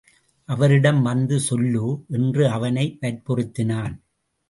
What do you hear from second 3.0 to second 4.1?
வற்புறுத்தினான்.